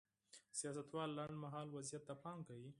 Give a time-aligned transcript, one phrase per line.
[0.59, 2.69] سیاستوال لنډ مهال وضعیت ته پام کوي.